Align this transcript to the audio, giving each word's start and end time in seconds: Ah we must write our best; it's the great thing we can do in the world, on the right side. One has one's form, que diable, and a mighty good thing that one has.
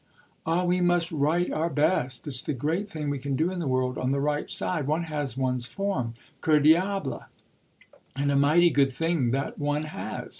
Ah 0.47 0.63
we 0.63 0.81
must 0.81 1.11
write 1.11 1.51
our 1.51 1.69
best; 1.69 2.27
it's 2.27 2.41
the 2.41 2.53
great 2.55 2.87
thing 2.89 3.11
we 3.11 3.19
can 3.19 3.35
do 3.35 3.51
in 3.51 3.59
the 3.59 3.67
world, 3.67 3.99
on 3.99 4.09
the 4.09 4.19
right 4.19 4.49
side. 4.49 4.87
One 4.87 5.03
has 5.03 5.37
one's 5.37 5.67
form, 5.67 6.15
que 6.41 6.59
diable, 6.59 7.25
and 8.15 8.31
a 8.31 8.35
mighty 8.35 8.71
good 8.71 8.91
thing 8.91 9.29
that 9.29 9.59
one 9.59 9.83
has. 9.83 10.29